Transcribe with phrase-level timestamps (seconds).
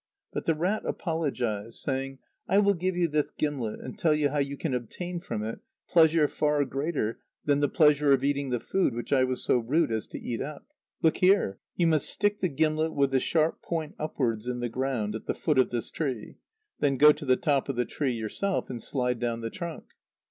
[0.33, 2.17] But the rat apologised, saying:
[2.47, 5.59] "I will give you this gimlet and tell you how you can obtain from it
[5.91, 9.91] pleasure far greater than the pleasure of eating the food which I was so rude
[9.91, 10.65] as to eat up.
[11.03, 11.59] Look here!
[11.75, 15.35] you must stick the gimlet with the sharp point upwards in the ground at the
[15.35, 16.39] foot of this tree;
[16.79, 19.85] then go to the top of the tree yourself, and slide down the trunk."